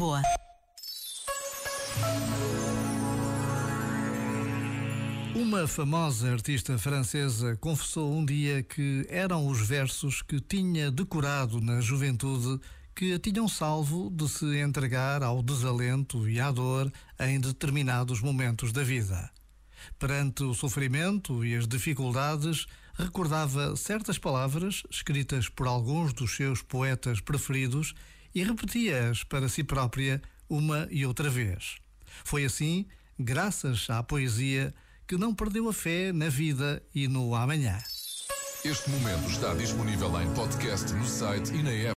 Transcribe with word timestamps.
Lisboa. 0.00 0.22
Uma 5.34 5.68
famosa 5.68 6.32
artista 6.32 6.78
francesa 6.78 7.54
confessou 7.58 8.10
um 8.10 8.24
dia 8.24 8.62
que 8.62 9.06
eram 9.10 9.46
os 9.46 9.60
versos 9.60 10.22
que 10.22 10.40
tinha 10.40 10.90
decorado 10.90 11.60
na 11.60 11.82
juventude 11.82 12.58
que 12.94 13.12
a 13.12 13.18
tinham 13.18 13.46
salvo 13.46 14.10
de 14.10 14.26
se 14.26 14.58
entregar 14.58 15.22
ao 15.22 15.42
desalento 15.42 16.26
e 16.26 16.40
à 16.40 16.50
dor 16.50 16.90
em 17.20 17.38
determinados 17.38 18.22
momentos 18.22 18.72
da 18.72 18.82
vida. 18.82 19.30
Perante 19.98 20.42
o 20.44 20.54
sofrimento 20.54 21.44
e 21.44 21.54
as 21.54 21.68
dificuldades, 21.68 22.64
recordava 22.94 23.76
certas 23.76 24.16
palavras 24.16 24.82
escritas 24.90 25.50
por 25.50 25.66
alguns 25.66 26.14
dos 26.14 26.34
seus 26.34 26.62
poetas 26.62 27.20
preferidos 27.20 27.94
e 28.34 28.42
repetia-as 28.44 29.24
para 29.24 29.48
si 29.48 29.64
própria 29.64 30.20
uma 30.48 30.88
e 30.90 31.06
outra 31.06 31.30
vez. 31.30 31.76
Foi 32.24 32.44
assim, 32.44 32.86
graças 33.18 33.88
à 33.88 34.02
poesia, 34.02 34.74
que 35.06 35.16
não 35.16 35.34
perdeu 35.34 35.68
a 35.68 35.72
fé 35.72 36.12
na 36.12 36.28
vida 36.28 36.82
e 36.94 37.08
no 37.08 37.34
amanhã. 37.34 37.78
Este 38.64 38.90
momento 38.90 39.30
está 39.30 39.54
disponível 39.54 40.20
em 40.20 40.32
podcast 40.34 40.92
no 40.92 41.06
site 41.06 41.50
e 41.54 41.62
na 41.62 41.70
app. 41.70 41.88